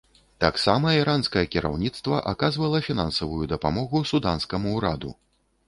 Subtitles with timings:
[0.43, 5.17] Таксама іранскае кіраўніцтва аказвала фінансавую дапамогу суданскаму ўраду.